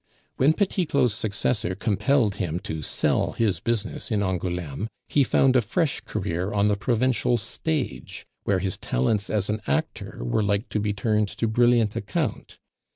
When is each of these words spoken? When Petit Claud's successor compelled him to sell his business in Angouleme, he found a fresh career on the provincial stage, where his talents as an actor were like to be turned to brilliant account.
When 0.37 0.53
Petit 0.53 0.87
Claud's 0.87 1.13
successor 1.13 1.75
compelled 1.75 2.37
him 2.37 2.59
to 2.61 2.81
sell 2.81 3.33
his 3.33 3.59
business 3.59 4.09
in 4.09 4.23
Angouleme, 4.23 4.87
he 5.07 5.23
found 5.23 5.55
a 5.55 5.61
fresh 5.61 5.99
career 5.99 6.51
on 6.51 6.69
the 6.69 6.75
provincial 6.75 7.37
stage, 7.37 8.25
where 8.43 8.57
his 8.57 8.79
talents 8.79 9.29
as 9.29 9.47
an 9.47 9.61
actor 9.67 10.17
were 10.23 10.41
like 10.41 10.69
to 10.69 10.79
be 10.79 10.91
turned 10.91 11.27
to 11.27 11.47
brilliant 11.47 11.95
account. 11.95 12.57